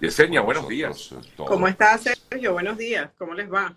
Yesenia, 0.00 0.42
buenos 0.42 0.68
días. 0.68 1.14
¿Cómo 1.36 1.66
estás, 1.66 2.02
Sergio? 2.02 2.52
Buenos 2.52 2.76
días. 2.76 3.10
¿Cómo 3.16 3.32
les 3.32 3.50
va? 3.50 3.74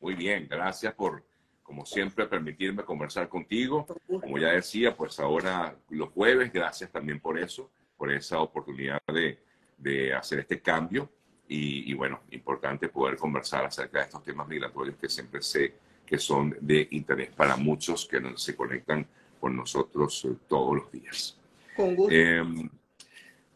Muy 0.00 0.14
bien, 0.14 0.46
gracias 0.48 0.94
por, 0.94 1.22
como 1.62 1.84
siempre, 1.84 2.26
permitirme 2.26 2.84
conversar 2.84 3.28
contigo. 3.28 3.86
Como 4.06 4.38
ya 4.38 4.52
decía, 4.52 4.96
pues 4.96 5.20
ahora 5.20 5.76
los 5.90 6.08
jueves, 6.10 6.52
gracias 6.52 6.90
también 6.90 7.20
por 7.20 7.38
eso, 7.38 7.70
por 7.98 8.10
esa 8.10 8.40
oportunidad 8.40 8.98
de, 9.12 9.38
de 9.76 10.14
hacer 10.14 10.38
este 10.38 10.60
cambio. 10.60 11.10
Y, 11.46 11.90
y, 11.90 11.94
bueno, 11.94 12.20
importante 12.30 12.88
poder 12.88 13.16
conversar 13.16 13.64
acerca 13.64 13.98
de 13.98 14.04
estos 14.04 14.22
temas 14.22 14.48
migratorios 14.48 14.96
que 14.96 15.08
siempre 15.08 15.42
sé 15.42 15.74
que 16.04 16.18
son 16.18 16.56
de 16.60 16.88
interés 16.92 17.30
para 17.30 17.56
muchos 17.56 18.06
que 18.06 18.20
se 18.36 18.56
conectan 18.56 19.06
con 19.38 19.54
nosotros 19.54 20.24
eh, 20.24 20.34
todos 20.46 20.76
los 20.76 20.92
días. 20.92 21.38
Con 21.76 21.94
gusto. 21.94 22.14
Eh, 22.14 22.42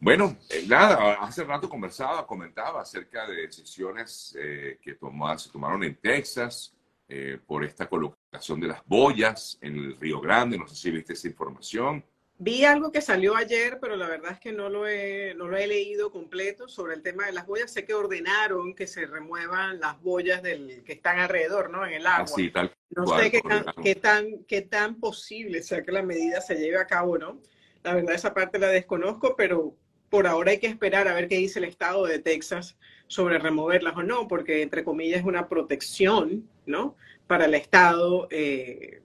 bueno, 0.02 0.36
eh, 0.50 0.64
nada, 0.66 1.14
hace 1.14 1.44
rato 1.44 1.68
conversaba, 1.68 2.26
comentaba 2.26 2.82
acerca 2.82 3.24
de 3.28 3.42
decisiones 3.42 4.36
eh, 4.36 4.78
que 4.82 4.94
tomó, 4.94 5.38
se 5.38 5.48
tomaron 5.48 5.84
en 5.84 5.94
Texas 5.94 6.74
eh, 7.08 7.38
por 7.46 7.64
esta 7.64 7.88
colocación 7.88 8.58
de 8.58 8.66
las 8.66 8.84
boyas 8.84 9.58
en 9.60 9.76
el 9.76 10.00
Río 10.00 10.20
Grande. 10.20 10.58
No 10.58 10.66
sé 10.66 10.74
si 10.74 10.90
viste 10.90 11.12
esa 11.12 11.28
información. 11.28 12.04
Vi 12.36 12.64
algo 12.64 12.90
que 12.90 13.00
salió 13.00 13.36
ayer, 13.36 13.78
pero 13.80 13.94
la 13.94 14.08
verdad 14.08 14.32
es 14.32 14.40
que 14.40 14.50
no 14.50 14.68
lo 14.68 14.88
he, 14.88 15.34
no 15.36 15.46
lo 15.46 15.56
he 15.56 15.68
leído 15.68 16.10
completo 16.10 16.66
sobre 16.66 16.94
el 16.94 17.02
tema 17.02 17.26
de 17.26 17.32
las 17.32 17.46
boyas. 17.46 17.72
Sé 17.72 17.84
que 17.84 17.94
ordenaron 17.94 18.74
que 18.74 18.88
se 18.88 19.06
remuevan 19.06 19.78
las 19.78 20.02
boyas 20.02 20.42
del, 20.42 20.82
que 20.84 20.94
están 20.94 21.20
alrededor, 21.20 21.70
¿no? 21.70 21.86
En 21.86 21.92
el 21.92 22.06
agua. 22.06 22.24
Así, 22.24 22.50
tal 22.50 22.72
no 22.94 23.04
cual, 23.04 23.22
sé 23.22 23.30
qué 23.30 23.40
tan, 23.40 23.64
qué, 23.82 23.94
tan, 23.94 24.44
qué 24.44 24.62
tan 24.62 25.00
posible 25.00 25.62
sea 25.62 25.82
que 25.82 25.92
la 25.92 26.02
medida 26.02 26.40
se 26.40 26.56
lleve 26.56 26.78
a 26.78 26.86
cabo, 26.86 27.18
¿no? 27.18 27.40
La 27.82 27.94
verdad 27.94 28.14
esa 28.14 28.34
parte 28.34 28.58
la 28.58 28.68
desconozco, 28.68 29.34
pero 29.36 29.74
por 30.12 30.26
ahora 30.26 30.50
hay 30.50 30.58
que 30.58 30.66
esperar 30.66 31.08
a 31.08 31.14
ver 31.14 31.26
qué 31.26 31.38
dice 31.38 31.58
el 31.58 31.64
estado 31.64 32.04
de 32.04 32.18
Texas 32.18 32.76
sobre 33.06 33.38
removerlas 33.38 33.96
o 33.96 34.02
no, 34.02 34.28
porque 34.28 34.60
entre 34.60 34.84
comillas 34.84 35.20
es 35.20 35.24
una 35.24 35.48
protección, 35.48 36.46
¿no? 36.66 36.96
Para 37.26 37.46
el 37.46 37.54
estado 37.54 38.28
eh, 38.30 39.00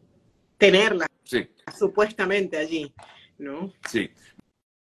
tenerlas 0.57 1.07
Sí, 1.23 1.47
supuestamente 1.77 2.57
allí, 2.57 2.93
¿no? 3.37 3.71
sí. 3.89 4.11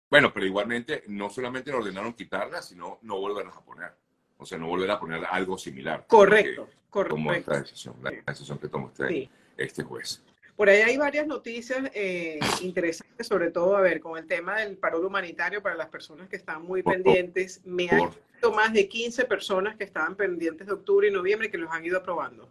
Bueno, 0.10 0.34
pero 0.34 0.46
igualmente 0.46 1.04
no 1.08 1.30
solamente 1.30 1.72
ordenaron 1.72 2.14
quitarlas, 2.14 2.68
sino 2.68 3.00
no 3.04 3.18
volverlas 3.18 3.56
a 3.56 3.62
poner. 3.64 3.92
O 4.38 4.46
sea, 4.46 4.58
no 4.58 4.68
volver 4.68 4.92
a 4.92 5.00
poner 5.00 5.24
algo 5.30 5.58
similar. 5.58 6.06
Correcto, 6.08 6.68
correcto. 6.90 7.32
esta 7.32 7.60
decisión, 7.62 7.96
la 8.02 8.12
decisión 8.28 8.58
que 8.58 8.68
tomó 8.68 8.88
este, 8.90 9.08
Sí. 9.08 9.30
este 9.56 9.84
juez. 9.84 10.22
Por 10.60 10.68
ahí 10.68 10.82
hay 10.82 10.98
varias 10.98 11.26
noticias 11.26 11.90
eh, 11.94 12.38
interesantes, 12.62 13.26
sobre 13.26 13.50
todo, 13.50 13.78
a 13.78 13.82
ver, 13.82 14.02
con 14.02 14.18
el 14.18 14.28
tema 14.28 14.60
del 14.60 14.76
paro 14.76 15.00
humanitario 15.00 15.64
para 15.64 15.76
las 15.78 15.88
personas 15.88 16.28
que 16.28 16.36
están 16.36 16.64
muy 16.64 16.84
Por- 16.84 16.96
pendientes. 16.96 17.62
Me 17.64 17.88
han 17.90 18.10
visto 18.10 18.52
más 18.52 18.74
de 18.74 18.90
15 18.90 19.24
personas 19.24 19.78
que 19.78 19.86
estaban 19.86 20.18
pendientes 20.18 20.68
de 20.68 20.74
octubre 20.74 21.08
y 21.08 21.12
noviembre 21.12 21.50
que 21.50 21.58
los 21.58 21.72
han 21.72 21.86
ido 21.86 21.98
aprobando. 21.98 22.50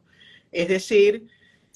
Es 0.51 0.69
decir, 0.69 1.29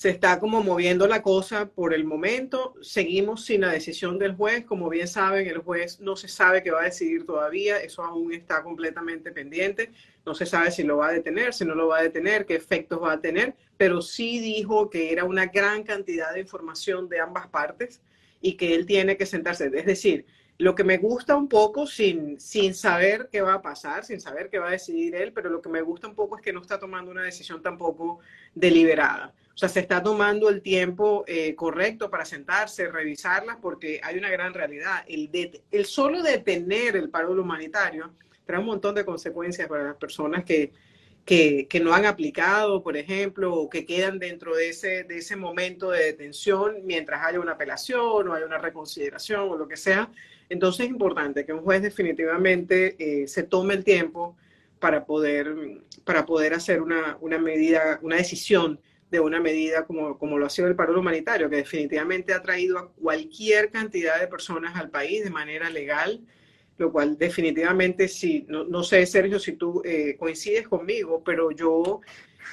se 0.03 0.11
está 0.11 0.41
como 0.41 0.64
moviendo 0.64 1.06
la 1.06 1.22
cosa 1.22 1.67
por 1.67 1.95
el 1.95 2.05
momento. 2.05 2.75
Seguimos 2.83 3.45
sin 3.45 3.61
la 3.61 3.70
decisión 3.70 4.19
del 4.19 4.34
juez. 4.34 4.64
Como 4.64 4.89
bien 4.89 5.06
saben, 5.06 5.47
el 5.47 5.59
juez 5.59 6.00
no 6.00 6.17
se 6.17 6.27
sabe 6.27 6.61
qué 6.64 6.72
va 6.72 6.81
a 6.81 6.86
decidir 6.86 7.25
todavía. 7.25 7.78
Eso 7.78 8.03
aún 8.03 8.33
está 8.33 8.64
completamente 8.64 9.31
pendiente. 9.31 9.92
No 10.27 10.34
se 10.34 10.44
sabe 10.44 10.72
si 10.72 10.83
lo 10.83 10.97
va 10.97 11.06
a 11.06 11.12
detener, 11.12 11.55
si 11.55 11.64
no 11.64 11.77
lo 11.77 11.86
va 11.86 11.98
a 11.98 12.03
detener, 12.03 12.47
qué 12.47 12.56
efectos 12.56 13.00
va 13.00 13.12
a 13.12 13.20
tener, 13.20 13.55
pero 13.77 14.03
sí 14.03 14.41
dijo 14.41 14.91
que 14.91 15.12
era 15.12 15.22
una 15.22 15.47
gran 15.47 15.84
cantidad 15.84 16.33
de 16.34 16.41
información 16.41 17.09
de 17.09 17.20
ambas 17.20 17.47
partes 17.47 18.00
y 18.41 18.55
que 18.55 18.75
él 18.75 18.87
tiene 18.87 19.16
que 19.16 19.25
sentarse. 19.25 19.70
Es 19.72 19.87
decir, 19.87 20.27
lo 20.59 20.75
que 20.75 20.83
me 20.83 20.98
gusta 20.98 21.37
un 21.37 21.48
poco 21.48 21.87
sin, 21.87 22.41
sin 22.41 22.75
saber 22.75 23.28
qué 23.31 23.41
va 23.41 23.55
a 23.55 23.62
pasar, 23.62 24.05
sin 24.05 24.20
saber 24.20 24.50
qué 24.50 24.59
va 24.59 24.66
a 24.66 24.72
decidir 24.72 25.14
él, 25.14 25.33
pero 25.33 25.48
lo 25.48 25.62
que 25.62 25.69
me 25.69 25.81
gusta 25.81 26.09
un 26.09 26.16
poco 26.16 26.39
es 26.39 26.42
que 26.42 26.53
no 26.53 26.61
está 26.61 26.81
tomando 26.81 27.12
una 27.12 27.22
decisión 27.22 27.62
tampoco 27.62 28.19
deliberada. 28.53 29.33
O 29.55 29.58
sea, 29.58 29.69
se 29.69 29.81
está 29.81 30.03
tomando 30.03 30.48
el 30.48 30.62
tiempo 30.62 31.25
eh, 31.27 31.55
correcto 31.55 32.10
para 32.10 32.25
sentarse, 32.25 32.88
revisarlas, 32.88 33.59
porque 33.60 34.00
hay 34.03 34.16
una 34.16 34.31
gran 34.31 34.54
realidad. 34.54 35.04
El, 35.06 35.31
de, 35.31 35.62
el 35.71 35.84
solo 35.84 36.22
detener 36.22 36.97
el 36.97 37.10
paro 37.10 37.32
humanitario 37.32 38.12
trae 38.47 38.60
un 38.60 38.66
montón 38.66 38.94
de 38.94 39.04
consecuencias 39.04 39.69
para 39.69 39.84
las 39.84 39.97
personas 39.97 40.44
que, 40.44 40.72
que, 41.25 41.66
que, 41.69 41.81
no 41.81 41.93
han 41.93 42.06
aplicado, 42.06 42.82
por 42.82 42.97
ejemplo, 42.97 43.54
o 43.54 43.69
que 43.69 43.84
quedan 43.84 44.19
dentro 44.19 44.56
de 44.56 44.71
ese, 44.71 45.04
de 45.04 45.19
ese 45.19 45.37
momento 45.37 45.91
de 45.91 46.05
detención 46.05 46.78
mientras 46.84 47.25
haya 47.25 47.38
una 47.38 47.53
apelación 47.53 48.28
o 48.28 48.34
haya 48.34 48.47
una 48.47 48.59
reconsideración 48.59 49.41
o 49.50 49.56
lo 49.56 49.69
que 49.69 49.76
sea. 49.76 50.10
Entonces 50.49 50.87
es 50.87 50.91
importante 50.91 51.44
que 51.44 51.53
un 51.53 51.62
juez 51.62 51.82
definitivamente 51.82 52.97
eh, 52.99 53.28
se 53.28 53.43
tome 53.43 53.75
el 53.75 53.84
tiempo 53.84 54.37
para 54.81 55.05
poder, 55.05 55.55
para 56.05 56.26
poder 56.26 56.55
hacer 56.55 56.81
una, 56.82 57.16
una 57.21 57.38
medida, 57.38 58.00
una 58.03 58.16
decisión 58.16 58.81
de 59.12 59.21
una 59.21 59.41
medida 59.41 59.84
como, 59.84 60.19
como 60.19 60.39
lo 60.39 60.47
ha 60.47 60.50
sido 60.50 60.69
el 60.69 60.75
paro 60.75 60.99
humanitario, 60.99 61.50
que 61.50 61.56
definitivamente 61.56 62.33
ha 62.33 62.41
traído 62.41 62.78
a 62.78 62.91
cualquier 62.91 63.71
cantidad 63.71 64.19
de 64.19 64.27
personas 64.27 64.75
al 64.75 64.89
país 64.89 65.23
de 65.23 65.28
manera 65.28 65.69
legal, 65.69 66.23
lo 66.78 66.91
cual 66.91 67.19
definitivamente 67.19 68.09
sí, 68.09 68.47
no, 68.49 68.65
no 68.65 68.83
sé, 68.83 69.05
Sergio, 69.05 69.39
si 69.39 69.53
tú 69.53 69.83
eh, 69.84 70.17
coincides 70.19 70.67
conmigo, 70.67 71.23
pero 71.23 71.50
yo 71.50 72.00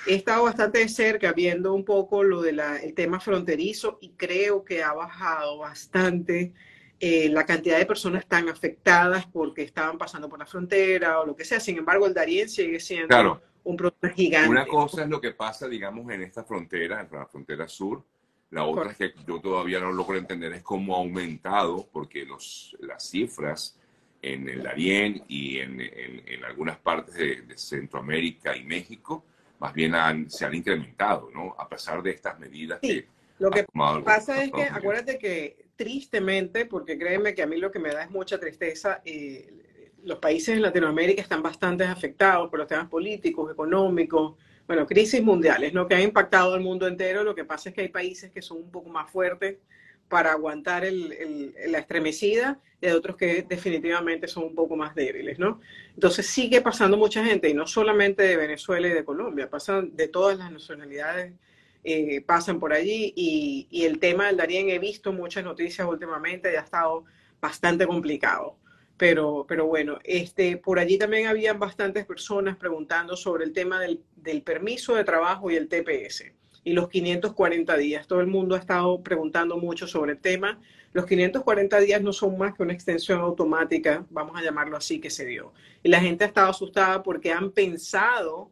he 0.05 0.15
estado 0.15 0.43
bastante 0.43 0.79
de 0.79 0.89
cerca 0.89 1.31
viendo 1.31 1.73
un 1.73 1.85
poco 1.85 2.23
lo 2.23 2.41
del 2.41 2.57
de 2.57 2.91
tema 2.93 3.21
fronterizo 3.21 3.97
y 4.01 4.09
creo 4.17 4.65
que 4.65 4.83
ha 4.83 4.91
bajado 4.91 5.59
bastante 5.59 6.51
eh, 6.99 7.29
la 7.29 7.45
cantidad 7.45 7.77
de 7.77 7.85
personas 7.85 8.27
tan 8.27 8.49
afectadas 8.49 9.25
porque 9.27 9.61
estaban 9.61 9.97
pasando 9.97 10.27
por 10.27 10.39
la 10.39 10.45
frontera 10.45 11.21
o 11.21 11.25
lo 11.25 11.37
que 11.37 11.45
sea. 11.45 11.61
Sin 11.61 11.77
embargo, 11.77 12.05
el 12.05 12.13
Darién 12.13 12.49
sigue 12.49 12.81
siendo 12.81 13.07
claro. 13.07 13.41
Un 13.63 13.77
problema 13.77 14.09
gigante. 14.15 14.49
Una 14.49 14.65
cosa 14.65 15.03
es 15.03 15.09
lo 15.09 15.21
que 15.21 15.31
pasa, 15.31 15.67
digamos, 15.67 16.11
en 16.11 16.23
esta 16.23 16.43
frontera, 16.43 17.01
en 17.01 17.17
la 17.17 17.25
frontera 17.25 17.67
sur. 17.67 18.03
La 18.51 18.63
otra 18.63 18.83
Correcto. 18.83 19.03
es 19.05 19.13
que 19.13 19.31
yo 19.31 19.39
todavía 19.39 19.79
no 19.79 19.91
logro 19.91 20.17
entender 20.17 20.51
es 20.53 20.63
cómo 20.63 20.95
ha 20.95 20.99
aumentado, 20.99 21.87
porque 21.91 22.25
los, 22.25 22.75
las 22.79 23.07
cifras 23.07 23.77
en 24.21 24.49
el 24.49 24.63
Darién 24.63 25.23
y 25.27 25.59
en, 25.59 25.79
en, 25.79 26.23
en 26.25 26.45
algunas 26.45 26.77
partes 26.77 27.13
de, 27.15 27.41
de, 27.43 27.57
Centroamérica 27.57 28.57
y 28.57 28.63
México, 28.63 29.23
más 29.59 29.73
bien 29.73 29.95
han, 29.95 30.29
se 30.29 30.45
han 30.45 30.55
incrementado, 30.55 31.29
¿no? 31.33 31.55
A 31.57 31.69
pesar 31.69 32.01
de 32.01 32.11
estas 32.11 32.39
medidas 32.39 32.79
sí. 32.81 32.87
que... 32.87 33.07
Lo 33.39 33.49
que 33.51 33.65
pasa 34.03 34.43
es 34.43 34.51
que, 34.51 34.63
acuérdate 34.63 35.17
que 35.17 35.69
tristemente, 35.77 36.65
porque 36.65 36.97
créeme 36.97 37.33
que 37.33 37.41
a 37.41 37.47
mí 37.47 37.55
lo 37.55 37.71
que 37.71 37.79
me 37.79 37.93
da 37.93 38.03
es 38.03 38.11
mucha 38.11 38.37
tristeza, 38.37 39.01
eh, 39.05 39.58
los 40.03 40.19
países 40.19 40.55
en 40.55 40.61
Latinoamérica 40.61 41.21
están 41.21 41.41
bastante 41.41 41.83
afectados 41.83 42.49
por 42.49 42.59
los 42.59 42.67
temas 42.67 42.87
políticos, 42.87 43.51
económicos, 43.51 44.35
bueno, 44.67 44.85
crisis 44.85 45.21
mundiales, 45.21 45.73
¿no? 45.73 45.87
Que 45.87 45.95
ha 45.95 46.01
impactado 46.01 46.53
al 46.53 46.61
mundo 46.61 46.87
entero. 46.87 47.23
Lo 47.23 47.33
que 47.33 47.43
pasa 47.43 47.69
es 47.69 47.75
que 47.75 47.81
hay 47.81 47.89
países 47.89 48.31
que 48.31 48.41
son 48.41 48.57
un 48.57 48.69
poco 48.69 48.89
más 48.89 49.09
fuertes 49.09 49.57
para 50.07 50.31
aguantar 50.31 50.85
el, 50.85 51.11
el, 51.11 51.71
la 51.71 51.79
estremecida 51.79 52.59
y 52.81 52.87
otros 52.87 53.15
que 53.15 53.43
definitivamente 53.43 54.27
son 54.27 54.45
un 54.45 54.55
poco 54.55 54.75
más 54.75 54.95
débiles, 54.95 55.37
¿no? 55.37 55.59
Entonces 55.93 56.27
sigue 56.27 56.61
pasando 56.61 56.97
mucha 56.97 57.23
gente, 57.23 57.49
y 57.49 57.53
no 57.53 57.67
solamente 57.67 58.23
de 58.23 58.37
Venezuela 58.37 58.87
y 58.87 58.91
de 58.91 59.03
Colombia, 59.03 59.49
pasan 59.49 59.95
de 59.95 60.07
todas 60.07 60.37
las 60.37 60.51
nacionalidades, 60.51 61.33
eh, 61.83 62.21
pasan 62.21 62.59
por 62.59 62.73
allí, 62.73 63.13
y, 63.15 63.67
y, 63.69 63.85
el 63.85 63.99
tema 63.99 64.27
del 64.27 64.37
Darién, 64.37 64.69
he 64.69 64.79
visto 64.79 65.11
muchas 65.11 65.43
noticias 65.43 65.87
últimamente, 65.87 66.51
ya 66.51 66.61
ha 66.61 66.63
estado 66.63 67.05
bastante 67.41 67.85
complicado. 67.85 68.55
Pero, 68.99 69.45
pero 69.47 69.65
bueno, 69.65 69.97
este, 70.03 70.57
por 70.57 70.77
allí 70.77 70.97
también 70.97 71.27
habían 71.27 71.57
bastantes 71.57 72.05
personas 72.05 72.57
preguntando 72.57 73.15
sobre 73.15 73.45
el 73.45 73.53
tema 73.53 73.79
del, 73.79 74.01
permiso 74.43 74.93
de 74.93 75.05
trabajo 75.05 75.49
y 75.49 75.55
el 75.55 75.69
TPS 75.69 76.25
y 76.65 76.73
los 76.73 76.89
540 76.89 77.77
días. 77.77 78.07
Todo 78.07 78.19
el 78.19 78.27
mundo 78.27 78.55
ha 78.55 78.59
estado 78.59 79.01
preguntando 79.01 79.55
mucho 79.55 79.87
sobre 79.87 80.11
el 80.11 80.19
tema. 80.19 80.59
Los 80.91 81.05
540 81.05 81.79
días 81.79 82.01
no 82.01 82.11
son 82.11 82.37
más 82.37 82.53
que 82.53 82.61
una 82.61 82.73
extensión 82.73 83.21
automática, 83.21 84.05
vamos 84.09 84.35
a 84.37 84.43
llamarlo 84.43 84.75
así, 84.75 84.99
que 84.99 85.09
se 85.09 85.25
dio. 85.25 85.53
Y 85.81 85.87
la 85.87 86.01
gente 86.01 86.25
ha 86.25 86.27
estado 86.27 86.49
asustada 86.49 87.01
porque 87.01 87.31
han 87.31 87.51
pensado 87.51 88.51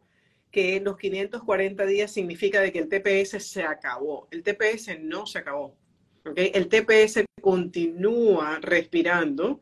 que 0.50 0.80
los 0.80 0.96
540 0.96 1.84
días 1.84 2.10
significa 2.10 2.62
de 2.62 2.72
que 2.72 2.78
el 2.78 2.88
TPS 2.88 3.44
se 3.44 3.64
acabó. 3.64 4.28
El 4.30 4.42
TPS 4.42 4.98
no 4.98 5.26
se 5.26 5.40
acabó. 5.40 5.76
¿okay? 6.24 6.52
El 6.54 6.68
TPS 6.68 7.26
continúa 7.42 8.60
respirando 8.62 9.60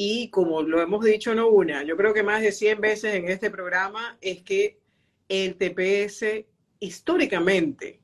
y 0.00 0.30
como 0.30 0.62
lo 0.62 0.80
hemos 0.80 1.04
dicho 1.04 1.34
no 1.34 1.48
una, 1.48 1.82
yo 1.82 1.96
creo 1.96 2.14
que 2.14 2.22
más 2.22 2.40
de 2.40 2.52
100 2.52 2.80
veces 2.80 3.14
en 3.16 3.28
este 3.28 3.50
programa 3.50 4.16
es 4.20 4.42
que 4.42 4.78
el 5.28 5.56
TPS 5.56 6.44
históricamente 6.78 7.98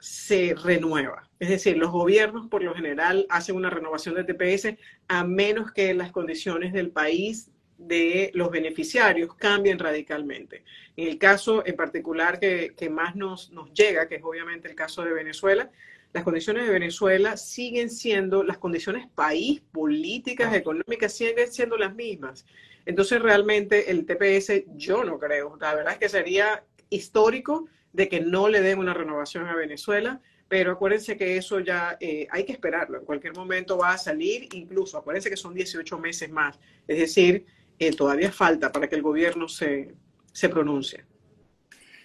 se 0.00 0.54
renueva. 0.54 1.28
Es 1.38 1.50
decir, 1.50 1.76
los 1.76 1.90
gobiernos 1.90 2.48
por 2.48 2.62
lo 2.62 2.74
general 2.74 3.26
hacen 3.28 3.56
una 3.56 3.68
renovación 3.68 4.14
de 4.14 4.24
TPS 4.24 4.78
a 5.06 5.22
menos 5.24 5.70
que 5.70 5.92
las 5.92 6.12
condiciones 6.12 6.72
del 6.72 6.90
país 6.90 7.50
de 7.76 8.30
los 8.32 8.50
beneficiarios 8.50 9.34
cambien 9.34 9.78
radicalmente. 9.78 10.64
En 10.96 11.08
el 11.08 11.18
caso 11.18 11.62
en 11.66 11.76
particular 11.76 12.40
que, 12.40 12.88
más 12.90 13.16
nos 13.16 13.50
llega, 13.74 14.08
que 14.08 14.14
es 14.14 14.24
obviamente 14.24 14.66
el 14.66 14.74
caso 14.74 15.02
de 15.02 15.12
Venezuela, 15.12 15.70
las 16.14 16.22
condiciones 16.22 16.64
de 16.64 16.72
Venezuela 16.72 17.36
siguen 17.36 17.90
siendo, 17.90 18.44
las 18.44 18.58
condiciones 18.58 19.08
país, 19.16 19.60
políticas, 19.72 20.54
económicas, 20.54 21.12
siguen 21.12 21.52
siendo 21.52 21.76
las 21.76 21.92
mismas. 21.92 22.46
Entonces, 22.86 23.20
realmente 23.20 23.90
el 23.90 24.06
TPS, 24.06 24.62
yo 24.76 25.02
no 25.02 25.18
creo. 25.18 25.58
La 25.60 25.74
verdad 25.74 25.94
es 25.94 25.98
que 25.98 26.08
sería 26.08 26.64
histórico 26.88 27.66
de 27.92 28.08
que 28.08 28.20
no 28.20 28.48
le 28.48 28.60
den 28.60 28.78
una 28.78 28.94
renovación 28.94 29.48
a 29.48 29.56
Venezuela, 29.56 30.20
pero 30.46 30.70
acuérdense 30.70 31.16
que 31.16 31.36
eso 31.36 31.58
ya 31.58 31.96
eh, 31.98 32.28
hay 32.30 32.44
que 32.44 32.52
esperarlo. 32.52 32.98
En 33.00 33.04
cualquier 33.04 33.34
momento 33.34 33.76
va 33.76 33.94
a 33.94 33.98
salir, 33.98 34.48
incluso 34.52 34.96
acuérdense 34.96 35.28
que 35.28 35.36
son 35.36 35.52
18 35.52 35.98
meses 35.98 36.30
más. 36.30 36.60
Es 36.86 36.98
decir, 36.98 37.44
eh, 37.76 37.90
todavía 37.90 38.30
falta 38.30 38.70
para 38.70 38.88
que 38.88 38.94
el 38.94 39.02
gobierno 39.02 39.48
se, 39.48 39.92
se 40.30 40.48
pronuncie. 40.48 41.04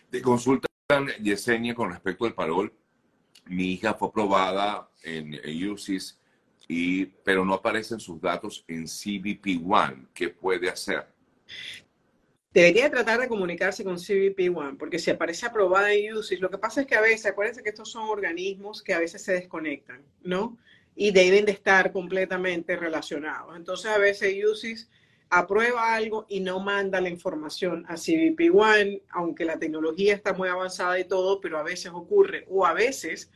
Te 0.09 0.19
consultan, 0.19 0.69
Yesenia, 1.21 1.75
con 1.75 1.91
respecto 1.91 2.25
al 2.25 2.33
parol. 2.33 2.73
Mi 3.49 3.73
hija 3.73 3.93
fue 3.93 4.07
aprobada 4.07 4.89
en, 5.03 5.33
en 5.43 5.69
UCIS, 5.69 6.17
y, 6.67 7.07
pero 7.07 7.43
no 7.43 7.55
aparecen 7.55 7.99
sus 7.99 8.21
datos 8.21 8.63
en 8.67 8.85
CBP 8.85 9.61
One. 9.67 10.05
¿Qué 10.13 10.29
puede 10.29 10.69
hacer? 10.69 11.07
Debería 12.53 12.89
tratar 12.89 13.19
de 13.19 13.27
comunicarse 13.27 13.83
con 13.83 13.97
CBP 13.97 14.55
One, 14.55 14.77
porque 14.77 14.99
si 14.99 15.11
aparece 15.11 15.47
aprobada 15.47 15.91
en 15.91 16.15
UCIS, 16.15 16.39
lo 16.39 16.49
que 16.49 16.57
pasa 16.57 16.81
es 16.81 16.87
que 16.87 16.95
a 16.95 17.01
veces, 17.01 17.25
acuérdense 17.27 17.63
que 17.63 17.69
estos 17.69 17.91
son 17.91 18.09
organismos 18.09 18.83
que 18.83 18.93
a 18.93 18.99
veces 18.99 19.23
se 19.23 19.33
desconectan, 19.33 20.03
¿no? 20.23 20.57
Y 20.95 21.11
deben 21.11 21.45
de 21.45 21.51
estar 21.51 21.91
completamente 21.91 22.75
relacionados. 22.75 23.55
Entonces, 23.55 23.89
a 23.91 23.97
veces 23.97 24.35
UCIS 24.43 24.89
aprueba 25.29 25.93
algo 25.93 26.25
y 26.27 26.39
no 26.39 26.59
manda 26.59 26.99
la 27.01 27.09
información 27.09 27.85
a 27.87 27.95
CBP 27.95 28.53
One, 28.53 29.03
aunque 29.09 29.45
la 29.45 29.59
tecnología 29.59 30.13
está 30.15 30.33
muy 30.33 30.49
avanzada 30.49 30.99
y 30.99 31.07
todo, 31.07 31.39
pero 31.39 31.57
a 31.57 31.63
veces 31.63 31.91
ocurre, 31.93 32.45
o 32.49 32.65
a 32.65 32.73
veces 32.73 33.29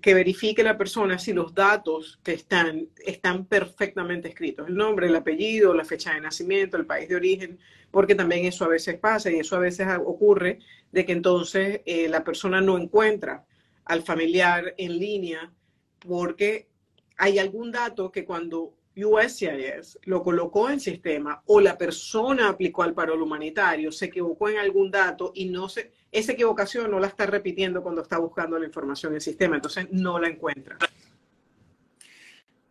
que 0.00 0.14
verifique 0.14 0.62
la 0.62 0.78
persona 0.78 1.18
si 1.18 1.32
los 1.32 1.54
datos 1.54 2.18
que 2.22 2.32
están 2.32 2.88
están 3.04 3.44
perfectamente 3.44 4.28
escritos, 4.28 4.68
el 4.68 4.76
nombre, 4.76 5.08
el 5.08 5.16
apellido, 5.16 5.74
la 5.74 5.84
fecha 5.84 6.14
de 6.14 6.20
nacimiento, 6.20 6.76
el 6.76 6.86
país 6.86 7.08
de 7.08 7.16
origen, 7.16 7.58
porque 7.90 8.14
también 8.14 8.46
eso 8.46 8.64
a 8.64 8.68
veces 8.68 8.98
pasa 8.98 9.30
y 9.30 9.38
eso 9.38 9.56
a 9.56 9.60
veces 9.60 9.86
ocurre 10.04 10.60
de 10.90 11.04
que 11.04 11.12
entonces 11.12 11.82
eh, 11.84 12.08
la 12.08 12.24
persona 12.24 12.60
no 12.60 12.78
encuentra 12.78 13.44
al 13.84 14.02
familiar 14.02 14.74
en 14.78 14.98
línea 14.98 15.52
porque 15.98 16.68
hay 17.16 17.38
algún 17.38 17.70
dato 17.70 18.10
que 18.10 18.24
cuando 18.24 18.74
USCIS 18.96 19.98
lo 20.04 20.22
colocó 20.22 20.70
en 20.70 20.80
sistema 20.80 21.42
o 21.46 21.60
la 21.60 21.76
persona 21.76 22.48
aplicó 22.48 22.82
al 22.82 22.94
paro 22.94 23.22
humanitario, 23.22 23.90
se 23.90 24.06
equivocó 24.06 24.48
en 24.48 24.58
algún 24.58 24.90
dato 24.90 25.32
y 25.34 25.46
no 25.46 25.68
se, 25.68 25.92
esa 26.12 26.32
equivocación 26.32 26.90
no 26.90 27.00
la 27.00 27.08
está 27.08 27.26
repitiendo 27.26 27.82
cuando 27.82 28.02
está 28.02 28.18
buscando 28.18 28.58
la 28.58 28.66
información 28.66 29.12
en 29.12 29.16
el 29.16 29.20
sistema, 29.20 29.56
entonces 29.56 29.88
no 29.90 30.18
la 30.18 30.28
encuentra. 30.28 30.78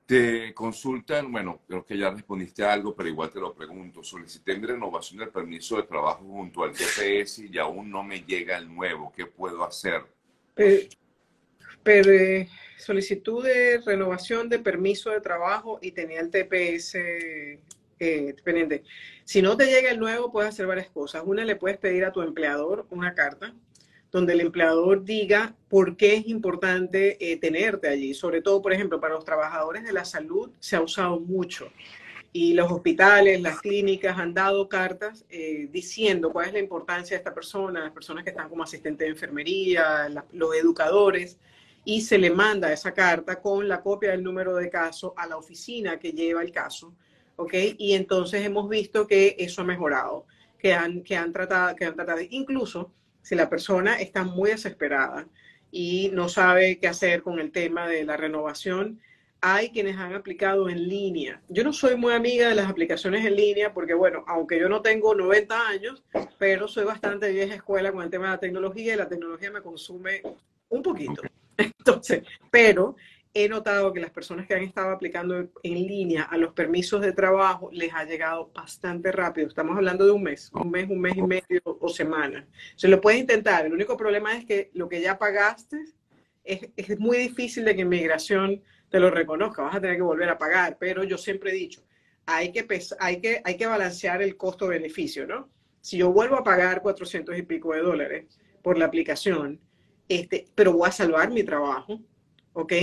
Te 0.06 0.54
consultan, 0.54 1.32
bueno, 1.32 1.62
creo 1.66 1.86
que 1.86 1.98
ya 1.98 2.10
respondiste 2.10 2.64
algo, 2.64 2.94
pero 2.94 3.08
igual 3.08 3.30
te 3.30 3.40
lo 3.40 3.54
pregunto. 3.54 4.04
Solicité 4.04 4.58
mi 4.58 4.68
renovación 4.68 5.20
del 5.20 5.30
permiso 5.30 5.78
de 5.78 5.84
trabajo 5.84 6.26
junto 6.26 6.64
al 6.64 6.74
TPS 6.74 7.40
y 7.40 7.58
aún 7.58 7.90
no 7.90 8.04
me 8.04 8.22
llega 8.22 8.58
el 8.58 8.74
nuevo. 8.74 9.14
¿Qué 9.16 9.26
puedo 9.26 9.64
hacer? 9.64 10.04
Pero, 11.84 12.12
eh, 12.12 12.50
solicitud 12.78 13.44
de 13.44 13.80
renovación 13.86 14.50
de 14.50 14.60
permiso 14.60 15.10
de 15.10 15.22
trabajo 15.22 15.80
y 15.82 15.92
tenía 15.92 16.20
el 16.20 16.30
TPS 16.30 16.96
eh, 18.00 18.36
pendiente. 18.44 18.84
Si 19.24 19.42
no 19.42 19.56
te 19.56 19.68
llega 19.68 19.90
el 19.90 20.00
nuevo, 20.00 20.32
puedes 20.32 20.50
hacer 20.50 20.68
varias 20.68 20.90
cosas. 20.90 21.24
Una, 21.26 21.46
le 21.46 21.56
puedes 21.56 21.78
pedir 21.78 22.04
a 22.06 22.12
tu 22.12 22.22
empleador 22.22 22.86
una 22.90 23.14
carta 23.14 23.54
donde 24.12 24.34
el 24.34 24.42
empleador 24.42 25.04
diga 25.04 25.56
por 25.70 25.98
qué 25.98 26.16
es 26.18 26.28
importante 26.28 27.18
eh, 27.20 27.38
tenerte 27.38 27.88
allí. 27.88 28.14
Sobre 28.14 28.42
todo, 28.42 28.62
por 28.62 28.72
ejemplo, 28.72 29.00
para 29.00 29.16
los 29.16 29.26
trabajadores 29.26 29.84
de 29.84 29.92
la 29.92 30.06
salud 30.06 30.52
se 30.60 30.76
ha 30.76 30.82
usado 30.82 31.20
mucho. 31.20 31.72
Y 32.32 32.54
los 32.54 32.72
hospitales, 32.72 33.42
las 33.42 33.60
clínicas 33.60 34.18
han 34.18 34.34
dado 34.34 34.70
cartas 34.70 35.26
eh, 35.30 35.68
diciendo 35.72 36.32
cuál 36.32 36.48
es 36.48 36.54
la 36.54 36.60
importancia 36.60 37.16
de 37.16 37.20
esta 37.20 37.34
persona, 37.34 37.80
las 37.80 37.92
personas 37.92 38.24
que 38.24 38.32
están 38.32 38.50
como 38.50 38.64
asistentes 38.64 39.06
de 39.06 39.12
enfermería, 39.12 40.10
los 40.32 40.56
educadores 40.56 41.38
y 41.86 42.02
se 42.02 42.18
le 42.18 42.30
manda 42.30 42.72
esa 42.72 42.94
carta 42.94 43.42
con 43.42 43.68
la 43.68 43.82
copia 43.82 44.12
del 44.12 44.24
número 44.24 44.56
de 44.56 44.70
caso 44.70 45.14
a 45.18 45.28
la 45.28 45.38
oficina 45.38 46.00
que 46.00 46.12
lleva 46.12 46.42
el 46.42 46.52
caso, 46.52 46.96
¿ok? 47.36 47.54
Y 47.78 47.94
entonces 47.94 48.46
hemos 48.46 48.70
visto 48.70 49.06
que 49.08 49.36
eso 49.38 49.62
ha 49.62 49.66
mejorado, 49.66 50.26
que 50.58 50.74
han, 50.74 51.04
que 51.04 51.18
han, 51.18 51.34
tratado, 51.34 51.76
que 51.76 51.86
han 51.86 51.96
tratado, 51.96 52.20
incluso 52.30 52.92
si 53.22 53.36
la 53.36 53.50
persona 53.50 54.00
está 54.00 54.24
muy 54.24 54.52
desesperada 54.52 55.28
y 55.72 56.10
no 56.14 56.30
sabe 56.30 56.78
qué 56.80 56.88
hacer 56.88 57.22
con 57.24 57.40
el 57.40 57.52
tema 57.52 57.88
de 57.88 58.06
la 58.06 58.16
renovación, 58.16 59.00
hay 59.46 59.72
quienes 59.72 59.98
han 59.98 60.14
aplicado 60.14 60.70
en 60.70 60.88
línea. 60.88 61.42
Yo 61.50 61.66
no 61.66 61.74
soy 61.74 61.98
muy 61.98 62.14
amiga 62.14 62.48
de 62.48 62.56
las 62.56 62.70
aplicaciones 62.70 63.26
en 63.26 63.36
línea 63.36 63.74
porque, 63.74 63.94
bueno, 63.94 64.24
aunque 64.26 64.58
yo 64.58 64.70
no 64.70 64.82
tengo 64.82 65.14
90 65.14 65.68
años, 65.68 66.02
pero 66.38 66.70
soy 66.70 66.86
bastante 66.86 67.30
vieja 67.30 67.56
escuela 67.56 67.92
con 67.92 68.04
el 68.04 68.10
tema 68.10 68.28
de 68.28 68.32
la 68.32 68.40
tecnología 68.40 68.94
y 68.94 68.98
la 68.98 69.10
tecnología 69.10 69.52
me 69.52 69.62
consume 69.62 70.22
un 70.70 70.82
poquito. 70.82 71.22
Entonces, 71.58 72.24
pero 72.52 72.96
he 73.34 73.50
notado 73.50 73.92
que 73.92 74.00
las 74.00 74.12
personas 74.12 74.46
que 74.46 74.54
han 74.54 74.64
estado 74.64 74.92
aplicando 74.92 75.36
en 75.64 75.74
línea 75.74 76.24
a 76.24 76.38
los 76.38 76.54
permisos 76.54 77.02
de 77.02 77.14
trabajo 77.14 77.70
les 77.72 77.92
ha 77.94 78.04
llegado 78.04 78.52
bastante 78.54 79.12
rápido. 79.12 79.48
Estamos 79.48 79.76
hablando 79.76 80.06
de 80.06 80.12
un 80.12 80.22
mes, 80.22 80.52
un 80.54 80.70
mes, 80.70 80.88
un 80.90 81.02
mes 81.02 81.18
y 81.18 81.22
medio 81.24 81.62
o 81.66 81.90
semana. 81.90 82.48
Se 82.76 82.88
lo 82.88 83.02
puedes 83.02 83.20
intentar. 83.20 83.66
El 83.66 83.74
único 83.74 83.98
problema 83.98 84.38
es 84.38 84.46
que 84.46 84.70
lo 84.74 84.88
que 84.88 85.02
ya 85.02 85.18
pagaste 85.18 85.78
es, 86.44 86.70
es 86.76 87.00
muy 87.00 87.18
difícil 87.18 87.66
de 87.66 87.76
que 87.76 87.82
inmigración 87.82 88.62
te 88.90 89.00
lo 89.00 89.10
reconozca. 89.10 89.64
Vas 89.64 89.76
a 89.76 89.82
tener 89.82 89.96
que 89.96 90.04
volver 90.04 90.30
a 90.30 90.38
pagar. 90.38 90.78
Pero 90.80 91.04
yo 91.04 91.18
siempre 91.18 91.50
he 91.50 91.56
dicho, 91.56 91.84
hay 92.28 92.52
que, 92.52 92.68
hay 93.00 93.20
que, 93.20 93.42
hay 93.44 93.58
que 93.58 93.66
balancear 93.66 94.22
el 94.22 94.38
costo-beneficio, 94.38 95.26
¿no? 95.26 95.50
Si 95.82 95.98
yo 95.98 96.12
vuelvo 96.12 96.36
a 96.36 96.44
pagar 96.44 96.82
400 96.82 97.38
y 97.38 97.42
pico 97.42 97.74
de 97.74 97.82
dólares 97.82 98.40
por 98.62 98.78
la 98.78 98.86
aplicación, 98.86 99.60
este, 100.08 100.48
pero 100.56 100.74
voy 100.74 100.90
a 100.90 100.92
salvar 100.92 101.32
mi 101.32 101.44
trabajo, 101.44 102.00
¿ok? 102.54 102.74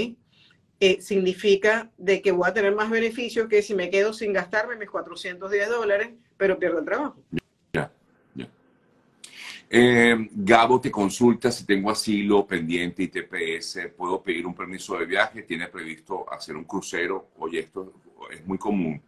Eh, 0.83 1.03
significa 1.03 1.91
de 1.99 2.23
que 2.23 2.33
voy 2.33 2.49
a 2.49 2.55
tener 2.55 2.75
más 2.75 2.89
beneficio 2.89 3.49
que 3.49 3.61
si 3.61 3.75
me 3.75 3.91
quedo 3.91 4.15
sin 4.15 4.33
gastarme 4.33 4.77
mis 4.77 4.89
410 4.89 5.69
dólares, 5.69 6.11
pero 6.39 6.59
pierdo 6.59 6.79
el 6.79 6.87
trabajo. 6.87 7.23
Ya, 7.71 7.93
ya. 8.35 8.49
Eh, 9.69 10.29
Gabo 10.33 10.81
te 10.81 10.91
consulta 10.91 11.53
si 11.53 11.67
tengo 11.67 11.91
asilo 11.91 12.47
pendiente 12.47 13.03
y 13.03 13.09
TPS, 13.09 13.91
puedo 13.95 14.23
pedir 14.23 14.47
un 14.47 14.55
permiso 14.55 14.97
de 14.99 15.05
viaje, 15.05 15.43
tiene 15.43 15.69
previsto 15.69 16.25
hacer 16.33 16.57
un 16.57 16.65
crucero. 16.65 17.29
Oye, 17.39 17.61
esto 17.61 17.93
es 18.33 18.47
muy 18.47 18.57
común. 18.57 19.03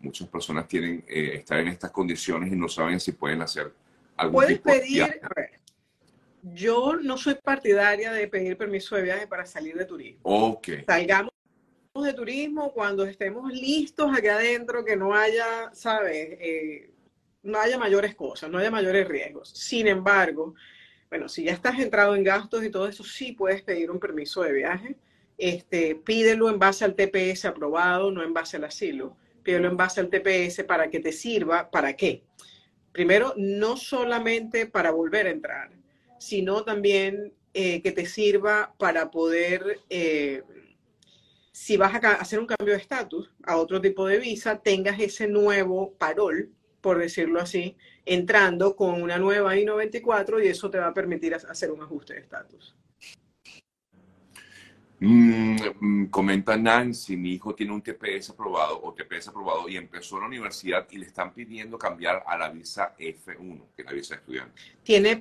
Muchas 0.00 0.28
personas 0.28 0.66
tienen 0.66 1.04
eh, 1.06 1.32
estar 1.34 1.58
en 1.58 1.68
estas 1.68 1.90
condiciones 1.90 2.50
y 2.50 2.56
no 2.56 2.68
saben 2.68 2.98
si 3.00 3.12
pueden 3.12 3.42
hacer 3.42 3.70
algo. 4.16 4.32
Puedes 4.32 4.60
pedir, 4.60 5.02
a 5.02 5.28
ver, 5.36 5.57
yo 6.42 6.96
no 6.96 7.16
soy 7.16 7.34
partidaria 7.34 8.12
de 8.12 8.28
pedir 8.28 8.56
permiso 8.56 8.96
de 8.96 9.02
viaje 9.02 9.26
para 9.26 9.46
salir 9.46 9.76
de 9.76 9.84
turismo. 9.84 10.20
Ok. 10.22 10.68
Salgamos 10.86 11.32
de 12.02 12.12
turismo 12.12 12.72
cuando 12.72 13.04
estemos 13.04 13.52
listos 13.52 14.10
aquí 14.16 14.28
adentro, 14.28 14.84
que 14.84 14.96
no 14.96 15.14
haya, 15.14 15.70
¿sabes? 15.72 16.36
Eh, 16.40 16.90
no 17.42 17.58
haya 17.58 17.78
mayores 17.78 18.14
cosas, 18.14 18.50
no 18.50 18.58
haya 18.58 18.70
mayores 18.70 19.06
riesgos. 19.08 19.50
Sin 19.50 19.86
embargo, 19.86 20.54
bueno, 21.10 21.28
si 21.28 21.44
ya 21.44 21.52
estás 21.52 21.78
entrado 21.78 22.14
en 22.14 22.24
gastos 22.24 22.64
y 22.64 22.70
todo 22.70 22.88
eso, 22.88 23.02
sí 23.02 23.32
puedes 23.32 23.62
pedir 23.62 23.90
un 23.90 23.98
permiso 23.98 24.42
de 24.42 24.52
viaje. 24.52 24.96
Este, 25.36 25.94
pídelo 25.94 26.50
en 26.50 26.58
base 26.58 26.84
al 26.84 26.94
TPS 26.94 27.44
aprobado, 27.46 28.10
no 28.10 28.22
en 28.22 28.34
base 28.34 28.56
al 28.56 28.64
asilo. 28.64 29.16
Pídelo 29.42 29.68
en 29.68 29.76
base 29.76 30.00
al 30.00 30.10
TPS 30.10 30.64
para 30.64 30.90
que 30.90 31.00
te 31.00 31.12
sirva. 31.12 31.70
¿Para 31.70 31.94
qué? 31.94 32.24
Primero, 32.92 33.34
no 33.36 33.76
solamente 33.76 34.66
para 34.66 34.90
volver 34.90 35.26
a 35.26 35.30
entrar, 35.30 35.70
sino 36.18 36.64
también 36.64 37.32
eh, 37.54 37.82
que 37.82 37.92
te 37.92 38.06
sirva 38.06 38.74
para 38.78 39.10
poder, 39.10 39.80
eh, 39.90 40.42
si 41.52 41.76
vas 41.76 41.94
a 41.94 42.12
hacer 42.14 42.38
un 42.38 42.46
cambio 42.46 42.74
de 42.74 42.80
estatus 42.80 43.30
a 43.44 43.56
otro 43.56 43.80
tipo 43.80 44.06
de 44.06 44.18
visa, 44.18 44.60
tengas 44.60 45.00
ese 45.00 45.26
nuevo 45.26 45.94
parol, 45.94 46.50
por 46.80 46.98
decirlo 46.98 47.40
así, 47.40 47.76
entrando 48.04 48.76
con 48.76 49.02
una 49.02 49.18
nueva 49.18 49.56
I-94 49.56 50.44
y 50.44 50.48
eso 50.48 50.70
te 50.70 50.78
va 50.78 50.88
a 50.88 50.94
permitir 50.94 51.34
hacer 51.34 51.70
un 51.70 51.82
ajuste 51.82 52.14
de 52.14 52.20
estatus. 52.20 52.76
Mm, 55.00 55.56
mm, 55.80 56.06
comenta 56.06 56.56
Nancy, 56.56 57.16
mi 57.16 57.34
hijo 57.34 57.54
tiene 57.54 57.72
un 57.72 57.82
TPS 57.82 58.30
aprobado 58.30 58.80
o 58.82 58.92
TPS 58.92 59.28
aprobado 59.28 59.68
y 59.68 59.76
empezó 59.76 60.18
la 60.18 60.26
universidad 60.26 60.88
y 60.90 60.98
le 60.98 61.06
están 61.06 61.32
pidiendo 61.32 61.78
cambiar 61.78 62.24
a 62.26 62.36
la 62.36 62.50
visa 62.50 62.96
F1, 62.98 63.68
que 63.76 63.82
es 63.82 63.86
la 63.86 63.92
visa 63.92 64.14
de 64.14 64.20
estudiante. 64.20 64.62
Tiene, 64.82 65.16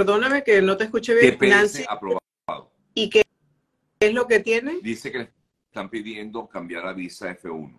Perdóname 0.00 0.42
que 0.42 0.62
no 0.62 0.78
te 0.78 0.84
escuché 0.84 1.14
bien. 1.14 1.36
Nancy, 1.42 1.84
aprobado. 1.86 2.72
¿Y 2.94 3.10
qué 3.10 3.22
es 4.00 4.14
lo 4.14 4.26
que 4.26 4.40
tiene? 4.40 4.78
Dice 4.80 5.12
que 5.12 5.18
le 5.18 5.32
están 5.66 5.90
pidiendo 5.90 6.48
cambiar 6.48 6.84
la 6.84 6.94
visa 6.94 7.28
F1. 7.38 7.78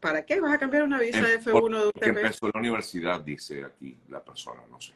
¿Para 0.00 0.26
qué 0.26 0.40
vas 0.40 0.52
a 0.52 0.58
cambiar 0.58 0.82
una 0.82 0.98
visa 0.98 1.20
em, 1.20 1.40
F1 1.40 1.52
de 1.52 1.86
un 1.86 1.92
Porque 1.92 2.08
empezó 2.08 2.50
la 2.52 2.58
universidad, 2.58 3.20
dice 3.20 3.62
aquí 3.62 3.96
la 4.08 4.24
persona, 4.24 4.62
no 4.68 4.80
sé. 4.80 4.92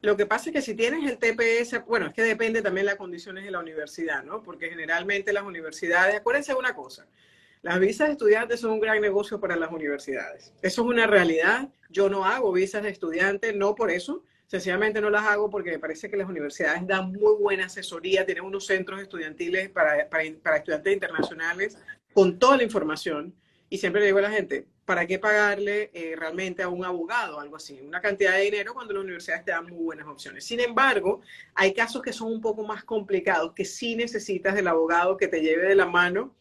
Lo 0.00 0.16
que 0.16 0.24
pasa 0.24 0.48
es 0.48 0.54
que 0.54 0.62
si 0.62 0.74
tienes 0.74 1.04
el 1.04 1.18
TPS, 1.18 1.84
bueno, 1.86 2.06
es 2.06 2.14
que 2.14 2.22
depende 2.22 2.62
también 2.62 2.86
de 2.86 2.92
las 2.92 2.98
condiciones 2.98 3.44
de 3.44 3.50
la 3.50 3.60
universidad, 3.60 4.24
¿no? 4.24 4.42
Porque 4.42 4.70
generalmente 4.70 5.34
las 5.34 5.44
universidades, 5.44 6.16
acuérdense 6.16 6.52
de 6.52 6.58
una 6.58 6.74
cosa, 6.74 7.06
Las 7.60 7.78
visas 7.78 8.08
de 8.08 8.12
estudiantes 8.12 8.60
son 8.60 8.70
un 8.70 8.80
gran 8.80 8.98
negocio 9.02 9.38
para 9.38 9.56
las 9.56 9.70
universidades. 9.70 10.54
Eso 10.62 10.82
es 10.82 10.88
una 10.88 11.06
realidad. 11.06 11.68
Yo 11.90 12.08
no 12.08 12.24
hago 12.24 12.50
visas 12.50 12.82
de 12.82 12.88
estudiantes, 12.88 13.54
no 13.54 13.74
por 13.74 13.90
eso. 13.90 14.24
Sencillamente 14.46 15.00
no 15.00 15.08
las 15.08 15.22
hago 15.22 15.48
porque 15.48 15.70
me 15.70 15.78
parece 15.78 16.10
que 16.10 16.16
las 16.16 16.28
universidades 16.28 16.86
dan 16.86 17.12
muy 17.12 17.34
buena 17.40 17.66
asesoría, 17.66 18.26
tienen 18.26 18.44
unos 18.44 18.66
centros 18.66 19.00
estudiantiles 19.00 19.70
para, 19.70 20.08
para, 20.08 20.56
estudiantes 20.56 20.92
internacionales 20.92 21.78
con 22.12 22.38
toda 22.38 22.58
la 22.58 22.62
información. 22.62 23.34
Y 23.70 23.78
siempre 23.78 24.02
le 24.02 24.08
digo 24.08 24.18
a 24.18 24.22
la 24.22 24.30
gente, 24.30 24.66
¿para 24.84 25.06
qué 25.06 25.18
pagarle 25.18 25.90
eh, 25.94 26.14
realmente 26.16 26.62
a 26.62 26.68
un 26.68 26.84
abogado, 26.84 27.40
algo 27.40 27.56
así? 27.56 27.80
Una 27.80 28.02
cantidad 28.02 28.32
de 28.32 28.42
dinero 28.42 28.74
cuando 28.74 28.92
las 28.92 29.04
universidades 29.04 29.46
te 29.46 29.52
dan 29.52 29.64
muy 29.64 29.82
buenas 29.82 30.06
opciones. 30.06 30.44
Sin 30.44 30.60
embargo, 30.60 31.22
hay 31.54 31.72
casos 31.72 32.02
que 32.02 32.12
son 32.12 32.30
un 32.30 32.42
poco 32.42 32.62
más 32.64 32.84
complicados, 32.84 33.54
que 33.54 33.64
sí 33.64 33.96
necesitas 33.96 34.54
del 34.54 34.68
abogado 34.68 35.16
que 35.16 35.28
te 35.28 35.40
lleve 35.40 35.68
de 35.68 35.74
la 35.74 35.86
mano 35.86 36.34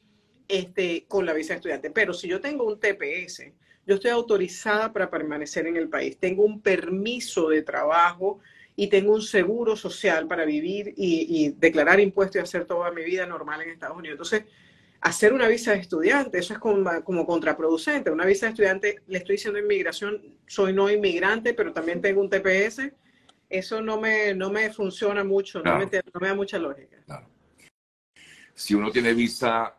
este, 0.50 1.06
con 1.08 1.26
la 1.26 1.32
visa 1.32 1.54
de 1.54 1.60
estudiante. 1.60 1.92
Pero 1.92 2.14
si 2.14 2.28
yo 2.28 2.42
tengo 2.42 2.66
un 2.66 2.78
TPS, 2.78 3.54
yo 3.86 3.96
estoy 3.96 4.12
autorizada 4.12 4.94
para 4.94 5.10
permanecer 5.10 5.68
en 5.68 5.76
el 5.76 5.90
país, 5.90 6.18
tengo 6.18 6.44
un 6.44 6.62
permiso 6.62 7.50
de 7.50 7.64
trabajo 7.64 8.40
y 8.76 8.88
tengo 8.88 9.14
un 9.14 9.22
seguro 9.22 9.76
social 9.76 10.28
para 10.28 10.46
vivir 10.46 10.94
y, 10.96 11.50
declarar 11.58 12.00
impuestos 12.00 12.38
y 12.38 12.40
hacer 12.40 12.66
toda 12.66 12.92
mi 12.92 13.04
vida 13.04 13.26
normal 13.26 13.62
en 13.62 13.70
Estados 13.70 13.98
Unidos. 13.98 14.16
Entonces, 14.16 14.46
hacer 15.02 15.34
una 15.34 15.48
visa 15.48 15.74
de 15.74 15.80
estudiante, 15.80 16.40
eso 16.40 16.54
es 16.54 16.60
como, 16.60 17.04
como, 17.04 17.26
contraproducente. 17.26 18.12
Una 18.12 18.26
visa 18.26 18.46
de 18.46 18.52
estudiante, 18.52 19.02
le 19.08 19.18
estoy 19.18 19.36
diciendo 19.36 19.60
inmigración, 19.60 20.22
soy 20.48 20.74
no 20.74 20.90
inmigrante, 20.90 21.54
pero 21.54 21.74
también 21.74 22.02
tengo 22.02 22.22
un 22.22 22.30
TPS. 22.30 22.92
Eso 23.50 23.82
no 23.82 24.00
me, 24.00 24.34
no 24.34 24.50
me 24.50 24.72
funciona 24.72 25.24
mucho, 25.24 25.62
no, 25.62 25.78
me, 25.78 25.86
no, 25.86 26.20
me, 26.22 26.28
da 26.28 26.34
mucha 26.34 26.58
lógica. 26.58 26.98
Si 28.54 28.74
uno 28.74 28.92
tiene 28.92 29.14
visa 29.14 29.76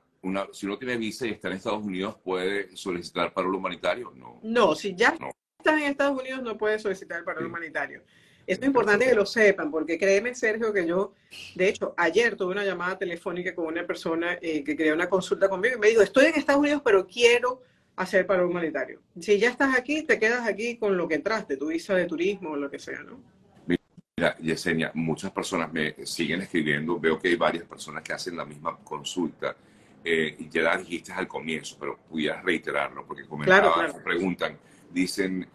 si 0.53 0.67
uno 0.67 0.79
tiene 0.79 0.97
visa 0.97 1.27
y 1.27 1.31
está 1.31 1.49
en 1.49 1.55
Estados 1.55 1.83
Unidos, 1.83 2.17
¿puede 2.23 2.77
solicitar 2.77 3.33
paro 3.33 3.51
humanitario? 3.51 4.13
No. 4.15 4.39
No, 4.43 4.75
si 4.75 4.95
ya 4.95 5.17
estás 5.59 5.81
en 5.81 5.89
Estados 5.89 6.21
Unidos, 6.21 6.43
no 6.43 6.57
puedes 6.57 6.83
solicitar 6.83 7.19
el 7.19 7.25
paro 7.25 7.45
humanitario. 7.45 8.03
Es 8.47 8.61
importante 8.63 9.07
que 9.07 9.15
lo 9.15 9.25
sepan, 9.25 9.71
porque 9.71 9.99
créeme, 9.99 10.35
Sergio, 10.35 10.73
que 10.73 10.87
yo, 10.87 11.15
de 11.55 11.69
hecho, 11.69 11.95
ayer 11.97 12.37
tuve 12.37 12.53
una 12.53 12.65
llamada 12.65 12.99
telefónica 12.99 13.55
con 13.55 13.67
una 13.67 13.87
persona 13.87 14.37
eh, 14.41 14.65
que 14.65 14.77
quería 14.77 14.95
una 14.95 15.09
consulta 15.09 15.49
conmigo 15.49 15.77
y 15.77 15.79
me 15.79 15.89
dijo, 15.89 16.03
estoy 16.03 16.27
en 16.27 16.35
Estados 16.35 16.61
Unidos, 16.61 16.83
pero 16.85 17.07
quiero 17.07 17.63
hacer 17.97 18.27
paro 18.27 18.49
humanitario. 18.49 19.01
Si 19.21 19.39
ya 19.39 19.51
estás 19.51 19.77
aquí, 19.77 20.03
te 20.03 20.19
quedas 20.19 20.47
aquí 20.47 20.77
con 20.77 20.97
lo 20.97 21.07
que 21.07 21.17
entraste, 21.17 21.57
tu 21.57 21.69
visa 21.69 21.95
de 21.95 22.07
turismo 22.07 22.51
o 22.51 22.57
lo 22.57 22.71
que 22.71 22.79
sea, 22.79 23.03
¿no? 23.03 23.21
Mira, 23.67 24.37
Yesenia, 24.39 24.91
muchas 24.95 25.31
personas 25.31 25.73
me 25.73 25.95
siguen 26.05 26.43
escribiendo, 26.43 26.99
veo 26.99 27.19
que 27.19 27.29
hay 27.29 27.37
varias 27.37 27.65
personas 27.65 28.03
que 28.03 28.13
hacen 28.13 28.37
la 28.37 28.45
misma 28.45 28.77
consulta 28.79 29.57
eh, 30.05 30.37
y 30.39 30.49
ya 30.49 30.63
la 30.63 30.77
dijiste 30.77 31.13
al 31.13 31.29
comienzo, 31.29 31.77
pero 31.79 31.99
pudieras 31.99 32.43
reiterarlo, 32.45 33.07
porque 33.07 33.25
comentaban, 33.25 34.03
preguntan, 34.03 34.59
dicen, 34.91 35.49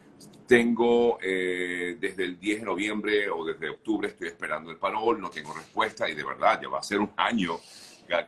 tengo 0.48 1.20
eh, 1.22 1.98
desde 2.00 2.24
el 2.24 2.40
10 2.40 2.60
de 2.62 2.66
noviembre 2.66 3.30
o 3.30 3.46
desde 3.46 3.70
octubre 3.70 4.08
estoy 4.08 4.30
esperando 4.30 4.72
el 4.72 4.78
parol, 4.78 5.20
no 5.20 5.30
tengo 5.30 5.54
respuesta 5.54 6.10
y 6.10 6.16
de 6.16 6.24
verdad 6.24 6.62
ya 6.62 6.70
va 6.70 6.80
a 6.80 6.84
ser 6.84 7.00
un 7.00 7.12
año, 7.18 7.60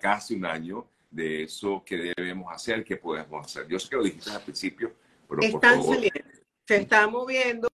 casi 0.02 0.36
un 0.36 0.46
año 0.46 0.86
de 1.10 1.44
eso 1.44 1.82
que 1.86 2.14
debemos 2.16 2.54
hacer, 2.54 2.84
que 2.84 2.98
podemos 2.98 3.46
hacer. 3.46 3.68
Yo 3.68 3.80
sé 3.80 3.90
que 3.90 3.96
lo 3.96 4.04
dijiste 4.04 4.32
al 4.32 4.44
principio, 4.44 4.94
pero 5.28 5.42
Están 5.42 5.82
saliendo, 5.82 6.30
se 6.68 6.76
está 6.76 7.08
moviendo 7.08 7.70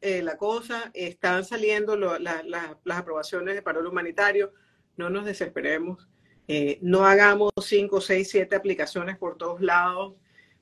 eh, 0.00 0.22
la 0.22 0.36
cosa, 0.36 0.90
están 0.94 1.44
saliendo 1.44 1.96
las 1.96 2.98
aprobaciones 2.98 3.54
de 3.54 3.62
parol 3.62 3.86
humanitario, 3.86 4.52
no 4.96 5.10
nos 5.10 5.24
desesperemos 5.24 6.08
eh, 6.46 6.78
no 6.82 7.06
hagamos 7.06 7.52
5, 7.60 8.00
6, 8.00 8.28
7 8.30 8.56
aplicaciones 8.56 9.16
por 9.16 9.36
todos 9.36 9.60
lados. 9.60 10.14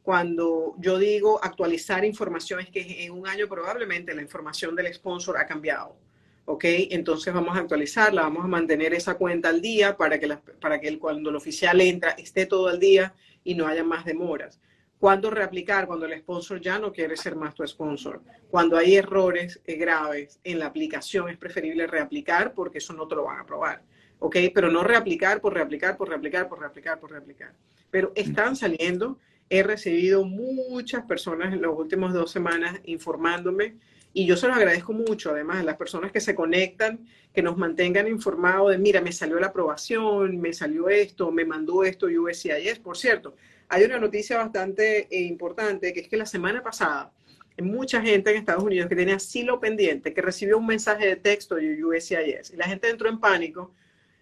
Cuando 0.02 0.74
yo 0.78 0.98
digo 0.98 1.42
actualizar 1.42 2.04
información, 2.04 2.60
es 2.60 2.70
que 2.70 3.04
en 3.04 3.12
un 3.12 3.26
año 3.26 3.48
probablemente 3.48 4.14
la 4.14 4.22
información 4.22 4.74
del 4.74 4.92
sponsor 4.92 5.38
ha 5.38 5.46
cambiado. 5.46 5.96
¿Ok? 6.44 6.64
Entonces 6.90 7.32
vamos 7.32 7.56
a 7.56 7.60
actualizarla, 7.60 8.22
vamos 8.22 8.44
a 8.44 8.48
mantener 8.48 8.94
esa 8.94 9.14
cuenta 9.14 9.48
al 9.48 9.60
día 9.60 9.96
para 9.96 10.18
que, 10.18 10.98
cuando 10.98 11.30
el 11.30 11.36
oficial 11.36 11.80
entra 11.80 12.10
esté 12.10 12.46
todo 12.46 12.68
al 12.68 12.80
día 12.80 13.14
y 13.44 13.54
no 13.54 13.66
haya 13.66 13.84
más 13.84 14.04
demoras. 14.04 14.60
¿Cuándo 14.98 15.30
reaplicar? 15.30 15.86
Cuando 15.86 16.06
el 16.06 16.18
sponsor 16.20 16.60
ya 16.60 16.78
no 16.78 16.92
quiere 16.92 17.16
ser 17.16 17.36
más 17.36 17.54
tu 17.54 17.66
sponsor. 17.66 18.22
Cuando 18.50 18.76
hay 18.76 18.96
errores 18.96 19.60
eh, 19.66 19.74
graves 19.74 20.40
en 20.44 20.58
la 20.58 20.66
aplicación 20.66 21.28
es 21.28 21.36
preferible 21.36 21.86
reaplicar 21.86 22.54
porque 22.54 22.78
eso 22.78 22.92
no 22.92 23.06
te 23.06 23.14
lo 23.16 23.24
van 23.24 23.38
a 23.38 23.42
aprobar. 23.42 23.82
¿Ok? 24.22 24.36
Pero 24.54 24.70
no 24.70 24.84
reaplicar 24.84 25.40
por 25.40 25.52
reaplicar, 25.52 25.96
por 25.96 26.08
reaplicar, 26.08 26.48
por 26.48 26.60
reaplicar, 26.60 27.00
por 27.00 27.10
reaplicar. 27.10 27.52
Pero 27.90 28.12
están 28.14 28.56
saliendo. 28.56 29.18
He 29.50 29.62
recibido 29.62 30.24
muchas 30.24 31.04
personas 31.04 31.52
en 31.52 31.60
las 31.60 31.72
últimas 31.72 32.14
dos 32.14 32.30
semanas 32.30 32.80
informándome 32.84 33.74
y 34.14 34.24
yo 34.24 34.36
se 34.36 34.46
los 34.46 34.56
agradezco 34.56 34.92
mucho, 34.92 35.30
además, 35.30 35.58
a 35.58 35.62
las 35.64 35.76
personas 35.76 36.12
que 36.12 36.20
se 36.20 36.34
conectan, 36.34 37.06
que 37.34 37.42
nos 37.42 37.56
mantengan 37.56 38.06
informados 38.06 38.70
de, 38.70 38.78
mira, 38.78 39.00
me 39.00 39.10
salió 39.10 39.40
la 39.40 39.48
aprobación, 39.48 40.38
me 40.38 40.52
salió 40.52 40.88
esto, 40.88 41.30
me 41.32 41.44
mandó 41.44 41.82
esto 41.82 42.06
USCIS. 42.06 42.78
Por 42.78 42.96
cierto, 42.96 43.34
hay 43.68 43.84
una 43.84 43.98
noticia 43.98 44.38
bastante 44.38 45.08
eh, 45.10 45.22
importante, 45.22 45.92
que 45.92 46.00
es 46.00 46.08
que 46.08 46.16
la 46.16 46.26
semana 46.26 46.62
pasada, 46.62 47.10
mucha 47.58 48.00
gente 48.00 48.30
en 48.30 48.36
Estados 48.36 48.62
Unidos 48.62 48.88
que 48.88 48.96
tiene 48.96 49.12
asilo 49.12 49.58
pendiente, 49.60 50.14
que 50.14 50.22
recibió 50.22 50.58
un 50.58 50.66
mensaje 50.66 51.06
de 51.06 51.16
texto 51.16 51.56
de 51.56 51.82
USCIS, 51.82 52.52
y 52.52 52.56
la 52.56 52.66
gente 52.66 52.88
entró 52.88 53.08
en 53.08 53.18
pánico 53.18 53.72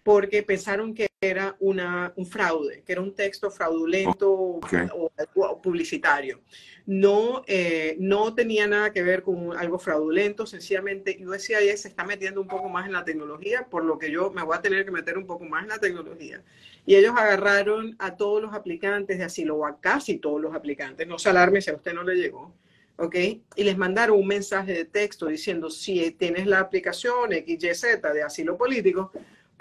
porque 0.03 0.41
pensaron 0.41 0.93
que 0.93 1.07
era 1.23 1.55
una, 1.59 2.13
un 2.15 2.25
fraude, 2.25 2.81
que 2.83 2.93
era 2.93 3.01
un 3.01 3.13
texto 3.13 3.51
fraudulento 3.51 4.31
o, 4.31 5.61
publicitario. 5.61 6.41
No, 6.87 7.43
eh, 7.45 7.95
no 7.99 8.33
tenía 8.33 8.65
nada 8.65 8.91
que 8.91 9.03
ver 9.03 9.21
con 9.21 9.55
algo 9.55 9.77
fraudulento, 9.77 10.47
sencillamente 10.47 11.19
USCIS 11.23 11.81
se 11.81 11.87
está 11.87 12.03
metiendo 12.03 12.41
un 12.41 12.47
poco 12.47 12.69
más 12.69 12.87
en 12.87 12.93
la 12.93 13.05
tecnología, 13.05 13.67
por 13.69 13.85
lo 13.85 13.99
que 13.99 14.09
yo 14.09 14.31
me 14.31 14.41
voy 14.41 14.57
a 14.57 14.61
tener 14.61 14.83
que 14.83 14.89
meter 14.89 15.15
un 15.15 15.27
poco 15.27 15.45
más 15.45 15.61
en 15.61 15.69
la 15.69 15.77
tecnología. 15.77 16.41
Y 16.87 16.95
ellos 16.95 17.13
agarraron 17.15 17.95
a 17.99 18.15
todos 18.15 18.41
los 18.41 18.55
aplicantes 18.55 19.19
de 19.19 19.23
asilo, 19.23 19.57
o 19.57 19.65
a 19.67 19.79
casi 19.79 20.17
todos 20.17 20.41
los 20.41 20.55
aplicantes, 20.55 21.07
no 21.07 21.19
se 21.19 21.29
alarme 21.29 21.61
si 21.61 21.69
a 21.69 21.75
usted 21.75 21.93
no 21.93 22.01
le 22.01 22.15
llegó, 22.15 22.51
¿ok? 22.97 23.15
Y 23.55 23.63
les 23.63 23.77
mandaron 23.77 24.17
un 24.17 24.25
mensaje 24.25 24.73
de 24.73 24.85
texto 24.85 25.27
diciendo, 25.27 25.69
si 25.69 26.09
tienes 26.09 26.47
la 26.47 26.59
aplicación 26.59 27.31
XYZ 27.31 28.01
de 28.01 28.23
asilo 28.23 28.57
político, 28.57 29.11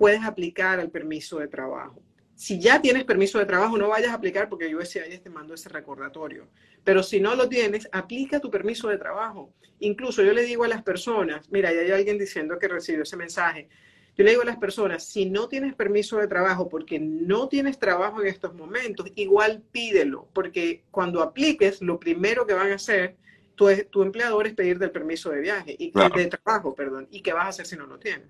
puedes 0.01 0.25
aplicar 0.25 0.81
al 0.81 0.91
permiso 0.91 1.41
de 1.41 1.47
trabajo. 1.47 2.03
Si 2.35 2.59
ya 2.59 2.81
tienes 2.81 3.05
permiso 3.05 3.39
de 3.39 3.45
trabajo, 3.45 3.77
no 3.77 3.89
vayas 3.89 4.13
a 4.13 4.15
aplicar 4.15 4.49
porque 4.49 4.75
USCIS 4.75 5.23
te 5.23 5.29
mandó 5.29 5.53
ese 5.53 5.69
recordatorio. 5.69 6.49
Pero 6.83 7.03
si 7.03 7.21
no 7.21 7.35
lo 7.35 7.51
tienes, 7.51 7.87
aplica 7.93 8.41
tu 8.41 8.51
permiso 8.51 8.89
de 8.89 8.97
trabajo. 8.97 9.53
Incluso 9.81 10.23
yo 10.23 10.33
le 10.33 10.45
digo 10.45 10.65
a 10.65 10.69
las 10.69 10.83
personas, 10.83 11.51
mira, 11.51 11.71
ya 11.71 11.81
hay 11.81 11.91
alguien 11.91 12.17
diciendo 12.17 12.59
que 12.59 12.67
recibió 12.67 13.03
ese 13.03 13.19
mensaje. 13.19 13.69
Yo 14.17 14.25
le 14.25 14.31
digo 14.31 14.41
a 14.41 14.47
las 14.47 14.57
personas, 14.57 15.05
si 15.05 15.27
no 15.27 15.49
tienes 15.49 15.75
permiso 15.75 16.17
de 16.17 16.29
trabajo 16.29 16.67
porque 16.67 16.99
no 16.99 17.49
tienes 17.49 17.79
trabajo 17.79 18.23
en 18.23 18.29
estos 18.29 18.55
momentos, 18.55 19.07
igual 19.17 19.63
pídelo, 19.71 20.29
porque 20.33 20.83
cuando 20.91 21.21
apliques, 21.21 21.83
lo 21.83 22.01
primero 22.01 22.47
que 22.47 22.55
van 22.55 22.73
a 22.73 22.77
hacer 22.77 23.17
tu, 23.55 23.69
tu 23.91 24.03
empleador 24.03 24.47
es 24.47 24.55
pedirte 24.55 24.87
el 24.87 24.93
permiso 24.93 25.29
de 25.29 25.43
viaje 25.43 25.77
y 25.79 25.93
de 25.93 26.27
trabajo, 26.29 26.75
perdón, 26.75 27.07
y 27.11 27.21
qué 27.21 27.35
vas 27.35 27.45
a 27.45 27.49
hacer 27.51 27.67
si 27.67 27.77
no 27.77 27.85
lo 27.85 27.99
tienes. 27.99 28.29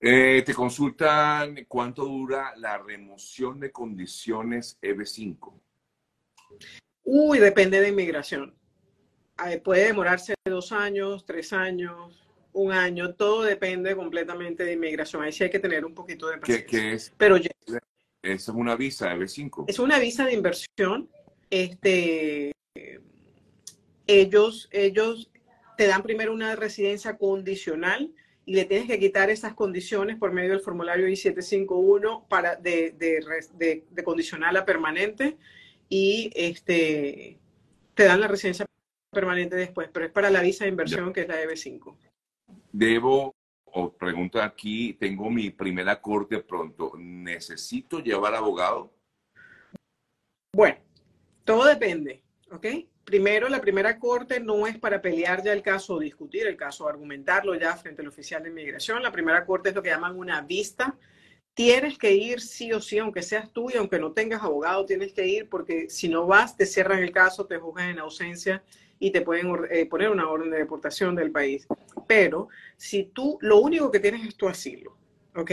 Eh, 0.00 0.42
te 0.44 0.54
consultan 0.54 1.64
cuánto 1.66 2.04
dura 2.04 2.52
la 2.56 2.78
remoción 2.78 3.58
de 3.60 3.72
condiciones 3.72 4.78
EB5. 4.82 5.52
Uy, 7.04 7.38
depende 7.38 7.80
de 7.80 7.88
inmigración. 7.88 8.54
puede 9.62 9.86
demorarse 9.86 10.34
dos 10.44 10.72
años, 10.72 11.24
tres 11.24 11.52
años, 11.52 12.24
un 12.52 12.72
año, 12.72 13.14
todo 13.14 13.42
depende 13.42 13.94
completamente 13.96 14.64
de 14.64 14.72
inmigración. 14.74 15.22
Ahí 15.22 15.32
sí 15.32 15.44
hay 15.44 15.50
que 15.50 15.58
tener 15.58 15.84
un 15.84 15.94
poquito 15.94 16.28
de 16.28 16.38
paciencia. 16.38 16.66
¿Qué, 16.66 16.92
es? 16.92 17.12
Pero 17.16 17.36
es 18.22 18.48
una 18.48 18.76
visa 18.76 19.14
EB5. 19.14 19.64
Es 19.68 19.78
una 19.78 19.98
visa 19.98 20.24
de 20.24 20.32
inversión. 20.34 21.10
Este, 21.50 22.52
ellos, 24.06 24.68
ellos 24.70 25.30
te 25.76 25.86
dan 25.86 26.02
primero 26.02 26.32
una 26.32 26.56
residencia 26.56 27.16
condicional 27.16 28.12
y 28.46 28.54
le 28.54 28.64
tienes 28.64 28.86
que 28.86 28.98
quitar 28.98 29.30
esas 29.30 29.54
condiciones 29.54 30.16
por 30.18 30.32
medio 30.32 30.50
del 30.50 30.60
formulario 30.60 31.08
I-751 31.08 32.26
para 32.28 32.56
de, 32.56 32.92
de, 32.92 33.84
de, 33.90 34.04
condicional 34.04 34.56
a 34.56 34.64
permanente 34.64 35.36
y 35.88 36.30
este, 36.34 37.38
te 37.94 38.04
dan 38.04 38.20
la 38.20 38.28
residencia 38.28 38.66
permanente 39.10 39.56
después, 39.56 39.88
pero 39.92 40.06
es 40.06 40.12
para 40.12 40.30
la 40.30 40.42
visa 40.42 40.64
de 40.64 40.70
inversión 40.70 41.12
que 41.12 41.22
es 41.22 41.28
la 41.28 41.42
EB5. 41.42 41.96
Debo, 42.72 43.34
o 43.64 43.92
pregunta 43.92 44.44
aquí, 44.44 44.94
tengo 44.94 45.30
mi 45.30 45.50
primera 45.50 46.00
corte 46.00 46.40
pronto, 46.40 46.92
¿necesito 46.98 48.00
llevar 48.00 48.34
abogado? 48.34 48.92
Bueno, 50.52 50.78
todo 51.44 51.64
depende, 51.64 52.22
¿ok? 52.50 52.66
Primero, 53.04 53.48
la 53.48 53.60
primera 53.60 53.98
corte 53.98 54.40
no 54.40 54.66
es 54.66 54.78
para 54.78 55.00
pelear 55.00 55.42
ya 55.42 55.52
el 55.52 55.62
caso 55.62 55.94
o 55.94 56.00
discutir 56.00 56.46
el 56.46 56.56
caso, 56.56 56.88
argumentarlo 56.88 57.54
ya 57.54 57.76
frente 57.76 58.02
al 58.02 58.08
oficial 58.08 58.42
de 58.42 58.50
inmigración. 58.50 59.02
La 59.02 59.12
primera 59.12 59.44
corte 59.44 59.68
es 59.68 59.74
lo 59.74 59.82
que 59.82 59.90
llaman 59.90 60.18
una 60.18 60.40
vista. 60.40 60.96
tienes 61.54 61.98
que 61.98 62.12
ir 62.12 62.40
sí 62.40 62.72
o 62.72 62.80
sí, 62.80 62.98
aunque 62.98 63.22
seas 63.22 63.52
tú 63.52 63.70
y 63.70 63.76
aunque 63.76 63.98
no 64.00 64.12
tengas 64.12 64.42
abogado, 64.42 64.84
tienes 64.86 65.12
que 65.12 65.26
ir 65.26 65.48
porque 65.48 65.88
si 65.88 66.08
no 66.08 66.26
vas, 66.26 66.56
te 66.56 66.66
cierran 66.66 67.02
el 67.02 67.12
caso, 67.12 67.46
te 67.46 67.58
juzgan 67.58 67.90
en 67.90 68.00
ausencia 68.00 68.64
y 68.98 69.10
te 69.10 69.20
pueden 69.20 69.52
eh, 69.70 69.86
poner 69.86 70.10
una 70.10 70.28
orden 70.28 70.50
de 70.50 70.58
deportación 70.58 71.14
del 71.14 71.30
país. 71.30 71.66
Pero 72.08 72.48
si 72.76 73.04
tú, 73.04 73.38
lo 73.40 73.58
único 73.58 73.90
que 73.90 74.00
tienes 74.00 74.26
es 74.26 74.36
tu 74.36 74.48
asilo, 74.48 74.96
¿ok? 75.36 75.50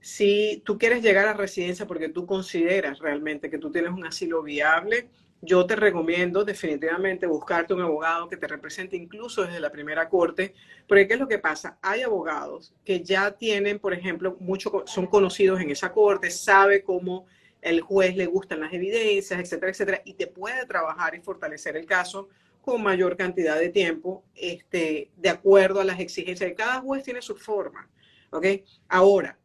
Si 0.00 0.62
tú 0.64 0.78
quieres 0.78 1.02
llegar 1.02 1.26
a 1.26 1.34
residencia 1.34 1.86
porque 1.86 2.08
tú 2.08 2.24
consideras 2.24 2.98
realmente 3.00 3.50
que 3.50 3.58
tú 3.58 3.70
tienes 3.70 3.90
un 3.90 4.06
asilo 4.06 4.42
viable, 4.42 5.10
yo 5.40 5.66
te 5.66 5.76
recomiendo 5.76 6.44
definitivamente 6.44 7.26
buscarte 7.26 7.74
un 7.74 7.82
abogado 7.82 8.28
que 8.28 8.36
te 8.36 8.48
represente 8.48 8.96
incluso 8.96 9.44
desde 9.44 9.60
la 9.60 9.70
primera 9.70 10.08
corte, 10.08 10.54
porque 10.86 11.06
¿qué 11.06 11.14
es 11.14 11.20
lo 11.20 11.28
que 11.28 11.38
pasa? 11.38 11.78
Hay 11.80 12.02
abogados 12.02 12.74
que 12.84 13.02
ya 13.02 13.30
tienen, 13.30 13.78
por 13.78 13.94
ejemplo, 13.94 14.36
mucho, 14.40 14.84
son 14.86 15.06
conocidos 15.06 15.60
en 15.60 15.70
esa 15.70 15.92
corte, 15.92 16.30
sabe 16.30 16.82
cómo 16.82 17.26
el 17.62 17.80
juez 17.80 18.16
le 18.16 18.26
gustan 18.26 18.60
las 18.60 18.72
evidencias, 18.72 19.38
etcétera, 19.38 19.70
etcétera, 19.70 20.02
y 20.04 20.14
te 20.14 20.26
puede 20.26 20.66
trabajar 20.66 21.14
y 21.14 21.20
fortalecer 21.20 21.76
el 21.76 21.86
caso 21.86 22.28
con 22.60 22.82
mayor 22.82 23.16
cantidad 23.16 23.58
de 23.58 23.70
tiempo, 23.70 24.24
este, 24.34 25.10
de 25.16 25.28
acuerdo 25.28 25.80
a 25.80 25.84
las 25.84 26.00
exigencias 26.00 26.52
cada 26.56 26.80
juez 26.80 27.02
tiene 27.02 27.22
su 27.22 27.34
forma, 27.34 27.88
¿ok? 28.30 28.46
Ahora, 28.88 29.38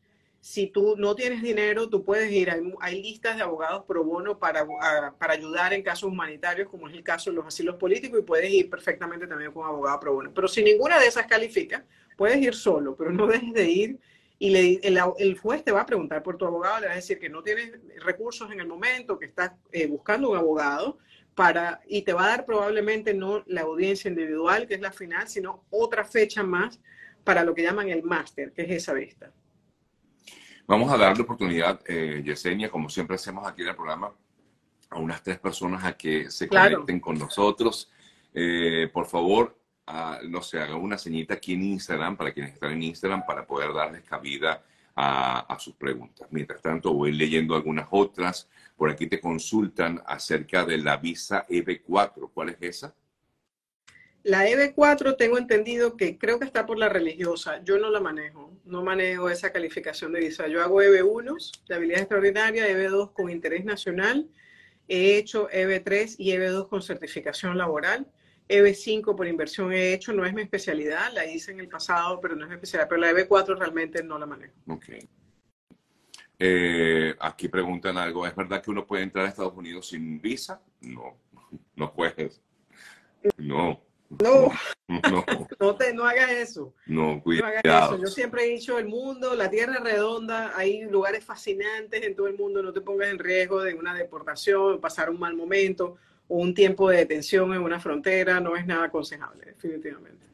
si 0.43 0.67
tú 0.67 0.95
no 0.97 1.15
tienes 1.15 1.41
dinero, 1.41 1.87
tú 1.87 2.03
puedes 2.03 2.29
ir, 2.29 2.51
hay, 2.81 3.01
listas 3.01 3.37
de 3.37 3.43
abogados 3.43 3.85
pro 3.87 4.03
bono 4.03 4.37
para, 4.37 4.67
para, 5.17 5.33
ayudar 5.33 5.71
en 5.71 5.81
casos 5.81 6.11
humanitarios, 6.11 6.67
como 6.67 6.89
es 6.89 6.93
el 6.93 7.01
caso 7.01 7.29
de 7.29 7.37
los 7.37 7.45
asilos 7.45 7.77
políticos, 7.77 8.19
y 8.19 8.23
puedes 8.23 8.51
ir 8.51 8.69
perfectamente 8.69 9.25
también 9.25 9.53
con 9.53 9.65
abogado 9.65 10.01
pro 10.01 10.15
bono. 10.15 10.33
Pero 10.35 10.49
si 10.49 10.61
ninguna 10.61 10.99
de 10.99 11.07
esas 11.07 11.27
califica, 11.27 11.85
puedes 12.17 12.41
ir 12.41 12.55
solo, 12.55 12.93
pero 12.93 13.13
no 13.13 13.25
dejes 13.25 13.53
de 13.53 13.69
ir 13.69 13.99
y 14.37 14.49
le, 14.49 14.81
el, 14.83 15.37
juez 15.37 15.63
te 15.63 15.71
va 15.71 15.79
a 15.79 15.85
preguntar 15.85 16.21
por 16.21 16.35
tu 16.35 16.45
abogado, 16.45 16.81
le 16.81 16.87
va 16.87 16.91
a 16.91 16.97
decir 16.97 17.19
que 17.19 17.29
no 17.29 17.41
tienes 17.41 17.79
recursos 18.03 18.51
en 18.51 18.59
el 18.59 18.67
momento, 18.67 19.17
que 19.17 19.27
estás 19.27 19.53
eh, 19.71 19.87
buscando 19.87 20.29
un 20.29 20.35
abogado, 20.35 20.97
para, 21.35 21.79
y 21.87 22.01
te 22.01 22.11
va 22.11 22.25
a 22.25 22.27
dar 22.27 22.45
probablemente 22.45 23.13
no 23.13 23.43
la 23.47 23.61
audiencia 23.61 24.09
individual, 24.09 24.67
que 24.67 24.73
es 24.73 24.81
la 24.81 24.91
final, 24.91 25.29
sino 25.29 25.63
otra 25.69 26.03
fecha 26.03 26.43
más 26.43 26.81
para 27.23 27.45
lo 27.45 27.55
que 27.55 27.63
llaman 27.63 27.87
el 27.87 28.03
máster, 28.03 28.51
que 28.51 28.63
es 28.63 28.71
esa 28.71 28.91
vista. 28.91 29.31
Vamos 30.65 30.91
a 30.91 30.97
darle 30.97 31.23
oportunidad, 31.23 31.81
eh, 31.85 32.21
Yesenia, 32.25 32.69
como 32.69 32.89
siempre 32.89 33.15
hacemos 33.15 33.45
aquí 33.45 33.63
en 33.63 33.69
el 33.69 33.75
programa, 33.75 34.11
a 34.89 34.97
unas 34.97 35.21
tres 35.21 35.37
personas 35.39 35.83
a 35.83 35.97
que 35.97 36.31
se 36.31 36.47
conecten 36.47 36.99
con 36.99 37.17
nosotros. 37.17 37.91
Eh, 38.33 38.89
por 38.93 39.05
favor, 39.05 39.57
no 40.23 40.41
sé, 40.41 40.59
hagan 40.59 40.77
una 40.77 40.97
señita 40.97 41.33
aquí 41.33 41.53
en 41.53 41.63
Instagram, 41.63 42.15
para 42.15 42.31
quienes 42.31 42.53
están 42.53 42.71
en 42.71 42.83
Instagram, 42.83 43.25
para 43.25 43.45
poder 43.45 43.73
darles 43.73 44.03
cabida 44.03 44.63
a, 44.95 45.39
a, 45.41 45.59
sus 45.59 45.75
preguntas. 45.75 46.27
Mientras 46.31 46.61
tanto, 46.61 46.93
voy 46.93 47.11
leyendo 47.11 47.55
algunas 47.55 47.87
otras. 47.91 48.49
Por 48.77 48.89
aquí 48.89 49.07
te 49.07 49.19
consultan 49.19 50.01
acerca 50.05 50.63
de 50.65 50.77
la 50.77 50.97
visa 50.97 51.45
EB4. 51.47 52.31
¿Cuál 52.33 52.49
es 52.49 52.57
esa? 52.61 52.95
La 54.23 54.47
EB4 54.47 55.17
tengo 55.17 55.37
entendido 55.37 55.97
que 55.97 56.17
creo 56.17 56.39
que 56.39 56.45
está 56.45 56.65
por 56.65 56.77
la 56.77 56.87
religiosa. 56.87 57.61
Yo 57.63 57.77
no 57.77 57.89
la 57.89 57.99
manejo, 57.99 58.57
no 58.63 58.81
manejo 58.81 59.29
esa 59.29 59.51
calificación 59.51 60.13
de 60.13 60.21
visa. 60.21 60.47
Yo 60.47 60.63
hago 60.63 60.81
EB1 60.81 61.65
de 61.67 61.75
habilidad 61.75 61.99
extraordinaria, 61.99 62.69
EB2 62.69 63.11
con 63.11 63.29
interés 63.29 63.65
nacional. 63.65 64.29
He 64.87 65.17
hecho 65.17 65.49
EB3 65.49 66.15
y 66.17 66.31
EB2 66.31 66.69
con 66.69 66.81
certificación 66.81 67.57
laboral. 67.57 68.07
EB5 68.47 69.13
por 69.15 69.27
inversión 69.27 69.73
he 69.73 69.93
hecho, 69.93 70.13
no 70.13 70.25
es 70.25 70.33
mi 70.33 70.41
especialidad, 70.41 71.11
la 71.13 71.25
hice 71.25 71.51
en 71.51 71.59
el 71.59 71.67
pasado, 71.67 72.21
pero 72.21 72.35
no 72.35 72.43
es 72.43 72.49
mi 72.49 72.55
especialidad. 72.55 72.87
Pero 72.87 73.01
la 73.01 73.11
EB4 73.11 73.57
realmente 73.57 74.03
no 74.03 74.17
la 74.17 74.25
manejo. 74.25 74.53
Ok. 74.67 74.85
Eh, 76.39 77.13
aquí 77.19 77.49
preguntan 77.49 77.97
algo, 77.97 78.25
¿es 78.25 78.35
verdad 78.35 78.61
que 78.61 78.71
uno 78.71 78.87
puede 78.87 79.03
entrar 79.03 79.25
a 79.25 79.29
Estados 79.29 79.53
Unidos 79.53 79.89
sin 79.89 80.21
visa? 80.21 80.61
No, 80.79 81.17
no 81.75 81.93
puedes. 81.93 82.41
No. 83.37 83.81
No, 84.21 84.51
no, 85.11 85.25
no, 85.59 85.75
te, 85.75 85.93
no 85.93 86.03
hagas 86.03 86.31
eso. 86.31 86.73
No, 86.85 87.21
cuidado. 87.21 87.97
Yo 87.97 88.07
siempre 88.07 88.45
he 88.45 88.49
dicho, 88.49 88.77
el 88.77 88.87
mundo, 88.87 89.35
la 89.35 89.49
tierra 89.49 89.75
es 89.75 89.81
redonda, 89.81 90.53
hay 90.55 90.83
lugares 90.83 91.23
fascinantes 91.23 92.03
en 92.03 92.15
todo 92.15 92.27
el 92.27 92.37
mundo, 92.37 92.61
no 92.61 92.73
te 92.73 92.81
pongas 92.81 93.09
en 93.09 93.19
riesgo 93.19 93.61
de 93.61 93.73
una 93.73 93.93
deportación, 93.93 94.79
pasar 94.79 95.09
un 95.09 95.19
mal 95.19 95.35
momento 95.35 95.97
o 96.27 96.37
un 96.37 96.53
tiempo 96.53 96.89
de 96.89 96.97
detención 96.97 97.53
en 97.53 97.61
una 97.61 97.79
frontera, 97.79 98.39
no 98.39 98.55
es 98.55 98.65
nada 98.65 98.85
aconsejable, 98.85 99.45
definitivamente. 99.45 100.25